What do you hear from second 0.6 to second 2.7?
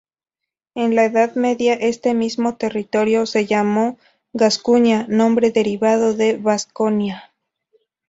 En la Edad Media, este mismo